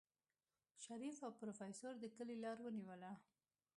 [0.83, 3.11] شريف او پروفيسر د کلي لار ونيوله.